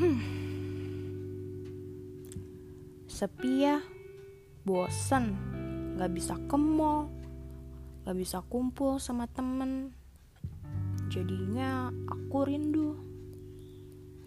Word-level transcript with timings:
Hmm. 0.00 0.16
Sepi 3.04 3.68
ya, 3.68 3.84
bosen, 4.64 5.36
gak 6.00 6.16
bisa 6.16 6.40
ke 6.48 6.56
mall, 6.56 7.12
gak 8.08 8.16
bisa 8.16 8.40
kumpul 8.48 8.96
sama 8.96 9.28
temen. 9.28 9.92
Jadinya 11.12 11.92
aku 12.08 12.48
rindu, 12.48 12.96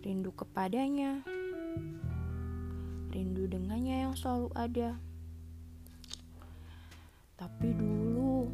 rindu 0.05 0.30
kepadanya, 0.38 1.25
rindu 3.09 3.49
dengannya 3.49 4.05
yang 4.05 4.13
selalu 4.13 4.53
ada. 4.53 5.02
Tapi 7.34 7.73
dulu, 7.73 8.45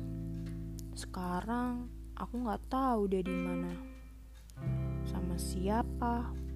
sekarang 0.96 1.84
aku 2.16 2.48
gak 2.48 2.64
tahu 2.72 3.12
dia 3.12 3.20
di 3.20 3.36
mana, 3.36 3.76
sama 5.04 5.36
siapa, 5.36 6.48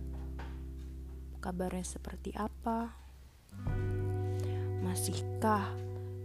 kabarnya 1.43 1.83
seperti 1.83 2.31
apa. 2.39 2.95
Masihkah 4.79 5.75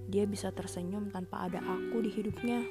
dia 0.07 0.23
bisa 0.31 0.55
tersenyum 0.55 1.11
tanpa 1.11 1.51
ada 1.51 1.59
aku 1.59 1.99
di 2.07 2.11
hidupnya? 2.15 2.63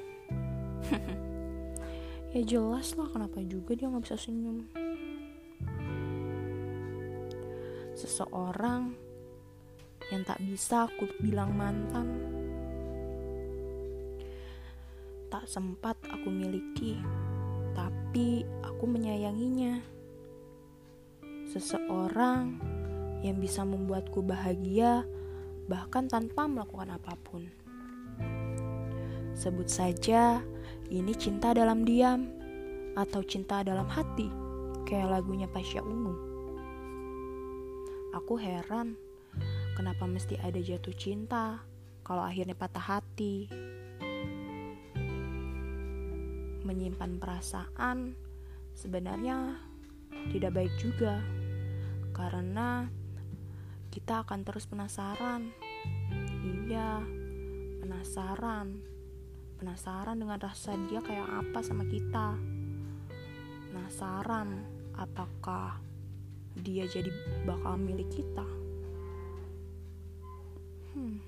ya 2.31 2.41
jelas 2.47 2.95
lah 2.95 3.11
kenapa 3.11 3.43
juga 3.43 3.75
dia 3.75 3.91
nggak 3.91 4.07
bisa 4.07 4.15
senyum. 4.15 4.63
Seseorang 7.99 8.95
yang 10.07 10.23
tak 10.23 10.39
bisa 10.39 10.87
aku 10.87 11.03
bilang 11.19 11.51
mantan. 11.51 12.07
Tak 15.27 15.43
sempat 15.51 15.99
aku 16.07 16.31
miliki, 16.31 16.95
tapi 17.75 18.47
aku 18.63 18.87
menyayanginya. 18.87 19.96
Seseorang 21.57 22.61
yang 23.25 23.41
bisa 23.41 23.65
membuatku 23.65 24.21
bahagia 24.21 25.09
bahkan 25.65 26.05
tanpa 26.05 26.45
melakukan 26.45 26.93
apa 26.93 27.17
pun. 27.25 27.49
Sebut 29.33 29.65
saja 29.65 30.45
ini 30.93 31.17
cinta 31.17 31.57
dalam 31.57 31.81
diam 31.81 32.29
atau 32.93 33.25
cinta 33.25 33.65
dalam 33.65 33.89
hati, 33.89 34.29
kayak 34.85 35.17
lagunya 35.17 35.49
Pasha 35.49 35.81
Ungu. 35.81 36.13
Aku 38.13 38.37
heran 38.37 38.93
kenapa 39.73 40.05
mesti 40.05 40.37
ada 40.37 40.61
jatuh 40.61 40.93
cinta 40.93 41.65
kalau 42.05 42.21
akhirnya 42.21 42.53
patah 42.53 43.01
hati. 43.01 43.49
Menyimpan 46.61 47.17
perasaan 47.17 48.13
sebenarnya 48.77 49.57
tidak 50.29 50.53
baik 50.53 50.73
juga 50.77 51.17
karena 52.17 52.89
kita 53.93 54.25
akan 54.25 54.41
terus 54.41 54.65
penasaran. 54.65 55.53
Iya, 56.65 57.05
penasaran. 57.85 58.81
Penasaran 59.61 60.17
dengan 60.17 60.41
rasa 60.41 60.73
dia 60.89 61.01
kayak 61.05 61.29
apa 61.29 61.59
sama 61.61 61.85
kita. 61.85 62.33
Penasaran 63.69 64.65
apakah 64.97 65.77
dia 66.57 66.89
jadi 66.89 67.13
bakal 67.45 67.77
milik 67.77 68.09
kita. 68.09 68.45
Hmm. 70.97 71.21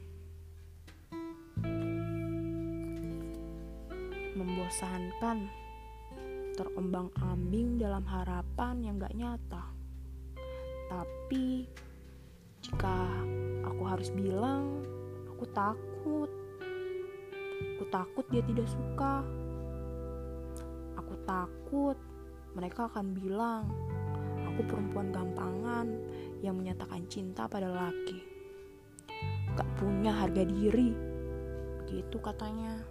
Membosankan, 4.33 5.49
terombang-ambing 6.57 7.78
dalam 7.78 8.05
harapan 8.09 8.75
yang 8.81 8.97
gak 8.97 9.13
nyata. 9.13 9.78
Tapi 10.89 11.69
jika 12.66 12.97
aku 13.63 13.83
harus 13.85 14.09
bilang, 14.11 14.81
aku 15.29 15.45
takut. 15.53 16.29
Aku 17.77 17.83
takut 17.94 18.25
dia 18.33 18.44
tidak 18.44 18.67
suka. 18.67 19.23
Aku 20.99 21.13
takut 21.23 21.97
mereka 22.57 22.89
akan 22.89 23.13
bilang, 23.13 23.69
aku 24.49 24.66
perempuan 24.66 25.13
gampangan 25.13 25.88
yang 26.41 26.57
menyatakan 26.57 27.05
cinta 27.07 27.45
pada 27.45 27.69
laki. 27.69 28.19
Gak 29.53 29.69
punya 29.78 30.11
harga 30.11 30.44
diri. 30.44 30.91
Begitu 31.85 32.17
katanya. 32.19 32.81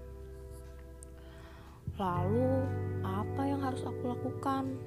Lalu, 1.98 2.62
apa 3.02 3.42
yang 3.42 3.58
harus 3.58 3.82
aku 3.82 4.14
lakukan? 4.14 4.78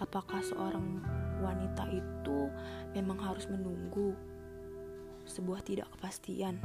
Apakah 0.00 0.40
seorang 0.40 1.04
wanita 1.40 1.88
itu 1.92 2.48
memang 2.92 3.20
harus 3.20 3.48
menunggu 3.48 4.16
sebuah 5.24 5.64
tidak 5.64 5.88
kepastian. 5.96 6.60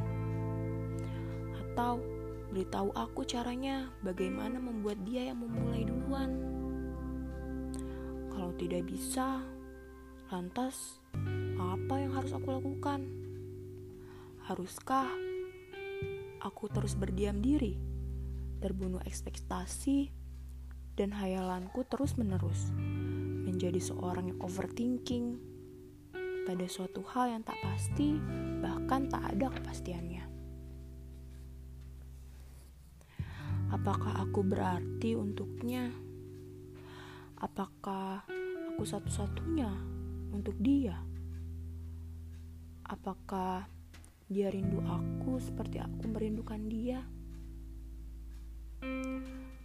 Atau 1.55 2.03
beritahu 2.51 2.89
aku 2.95 3.27
caranya 3.27 3.91
bagaimana 4.01 4.57
membuat 4.57 5.01
dia 5.03 5.31
yang 5.31 5.43
memulai 5.43 5.83
duluan. 5.87 6.31
Kalau 8.31 8.51
tidak 8.59 8.83
bisa, 8.87 9.43
lantas 10.31 10.99
apa 11.55 11.95
yang 11.99 12.11
harus 12.15 12.35
aku 12.35 12.51
lakukan? 12.51 13.07
Haruskah 14.45 15.09
aku 16.43 16.69
terus 16.69 16.93
berdiam 16.93 17.41
diri, 17.41 17.79
terbunuh 18.61 19.01
ekspektasi, 19.07 20.11
dan 20.95 21.11
hayalanku 21.15 21.83
terus-menerus? 21.87 22.71
Menjadi 23.45 23.77
seorang 23.77 24.33
yang 24.33 24.39
overthinking 24.41 25.37
pada 26.45 26.65
suatu 26.69 27.05
hal 27.13 27.37
yang 27.37 27.43
tak 27.45 27.57
pasti, 27.61 28.17
bahkan 28.61 29.05
tak 29.09 29.33
ada 29.33 29.49
kepastiannya. 29.53 30.25
Apakah 33.73 34.21
aku 34.21 34.45
berarti 34.45 35.17
untuknya? 35.17 35.89
Apakah 37.41 38.25
aku 38.73 38.83
satu-satunya 38.85 39.69
untuk 40.33 40.53
dia? 40.61 41.01
Apakah 42.85 43.65
dia 44.29 44.53
rindu 44.53 44.81
aku 44.85 45.41
seperti 45.41 45.81
aku 45.81 46.05
merindukan 46.05 46.61
dia? 46.69 47.01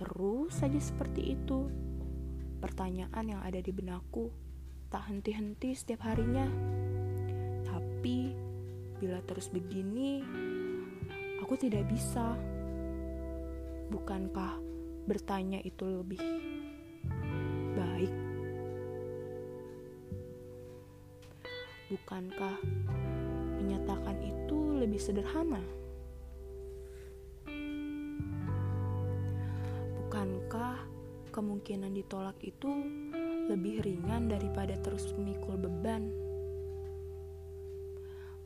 Terus 0.00 0.56
saja 0.56 0.80
seperti 0.80 1.36
itu 1.36 1.68
Pertanyaan 2.60 3.24
yang 3.24 3.40
ada 3.40 3.56
di 3.56 3.72
benakku 3.72 4.28
tak 4.92 5.08
henti-henti 5.08 5.72
setiap 5.72 6.04
harinya. 6.04 6.44
Tapi 7.64 8.36
bila 9.00 9.16
terus 9.24 9.48
begini, 9.48 10.20
aku 11.40 11.56
tidak 11.56 11.88
bisa. 11.88 12.36
Bukankah 13.88 14.60
bertanya 15.08 15.58
itu 15.64 15.88
lebih 15.88 16.20
baik? 17.74 18.14
Bukankah 21.90 22.54
menyatakan 23.58 24.20
itu 24.22 24.78
lebih 24.78 25.00
sederhana? 25.00 25.79
Kemungkinan 31.40 31.96
ditolak 31.96 32.36
itu 32.44 32.68
lebih 33.48 33.80
ringan 33.80 34.28
daripada 34.28 34.76
terus 34.84 35.08
memikul 35.16 35.56
beban. 35.56 36.12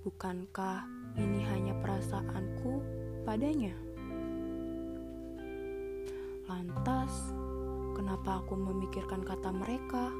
Bukankah 0.06 0.86
ini 1.18 1.42
hanya 1.42 1.74
perasaanku 1.82 2.78
padanya? 3.26 3.74
Lantas, 6.46 7.34
kenapa 7.98 8.46
aku 8.46 8.54
memikirkan 8.54 9.26
kata 9.26 9.50
mereka? 9.50 10.14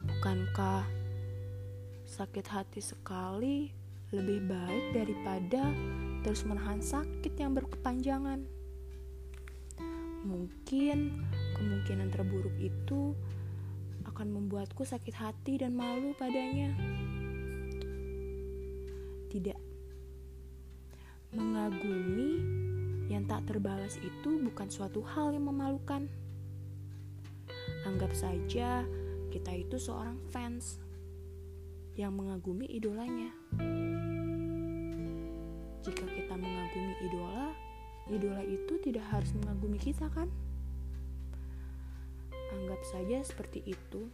Bukankah 0.00 0.88
sakit 2.08 2.46
hati 2.48 2.80
sekali 2.80 3.68
lebih 4.16 4.48
baik 4.48 4.96
daripada 4.96 5.68
terus 6.24 6.40
menahan 6.48 6.80
sakit 6.80 7.36
yang 7.36 7.52
berkepanjangan? 7.52 8.53
Mungkin 10.24 11.20
kemungkinan 11.54 12.08
terburuk 12.08 12.56
itu 12.56 13.12
akan 14.08 14.28
membuatku 14.32 14.80
sakit 14.80 15.12
hati 15.12 15.60
dan 15.60 15.76
malu 15.76 16.16
padanya. 16.16 16.72
Tidak. 19.28 19.60
Mengagumi 21.36 22.40
yang 23.12 23.28
tak 23.28 23.44
terbalas 23.44 24.00
itu 24.00 24.40
bukan 24.40 24.72
suatu 24.72 25.04
hal 25.04 25.36
yang 25.36 25.44
memalukan. 25.44 26.08
Anggap 27.84 28.16
saja 28.16 28.88
kita 29.28 29.52
itu 29.52 29.76
seorang 29.76 30.16
fans 30.32 30.80
yang 32.00 32.16
mengagumi 32.16 32.64
idolanya. 32.70 33.28
Jika 35.84 36.06
kita 36.08 36.32
mengagumi 36.32 36.94
idola, 37.04 37.52
idola 38.12 38.44
itu 38.44 38.76
tidak 38.84 39.04
harus 39.08 39.32
mengagumi 39.40 39.80
kita 39.80 40.12
kan? 40.12 40.28
Anggap 42.52 42.80
saja 42.84 43.24
seperti 43.24 43.64
itu. 43.64 44.12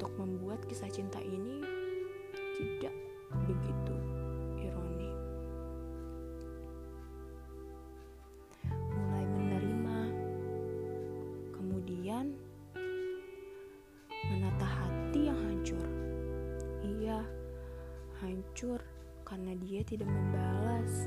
untuk 0.00 0.16
membuat 0.16 0.64
kisah 0.64 0.88
cinta 0.88 1.20
ini 1.20 1.60
tidak 2.56 2.96
begitu 3.44 3.96
ironi. 4.64 5.12
Mulai 8.72 9.24
menerima, 9.28 9.98
kemudian 11.52 12.32
menata 14.24 14.64
hati 14.64 15.28
yang 15.28 15.36
hancur. 15.36 15.84
Iya, 16.80 17.20
hancur 18.24 18.80
karena 19.30 19.54
dia 19.62 19.86
tidak 19.86 20.10
membalas. 20.10 21.06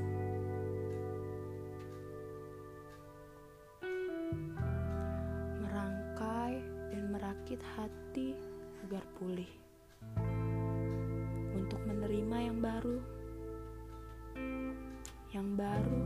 Merangkai 5.59 6.55
dan 6.95 7.03
merakit 7.11 7.59
hati 7.75 8.31
agar 8.87 9.03
pulih. 9.19 9.51
Untuk 11.51 11.83
menerima 11.83 12.37
yang 12.47 12.63
baru. 12.63 12.97
Yang 15.35 15.47
baru 15.59 16.03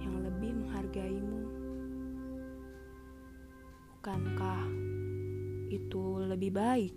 yang 0.00 0.16
lebih 0.24 0.50
menghargaimu. 0.56 1.40
Bukankah 3.92 4.64
itu 5.68 6.04
lebih 6.32 6.48
baik? 6.56 6.96